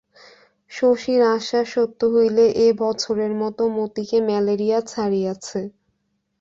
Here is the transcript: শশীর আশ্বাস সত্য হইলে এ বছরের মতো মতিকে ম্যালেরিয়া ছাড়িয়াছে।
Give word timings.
শশীর 0.71 1.19
আশ্বাস 1.31 1.65
সত্য 1.73 1.99
হইলে 2.13 2.45
এ 2.59 2.77
বছরের 2.81 3.33
মতো 3.41 3.63
মতিকে 3.77 4.17
ম্যালেরিয়া 4.27 4.79
ছাড়িয়াছে। 4.87 5.59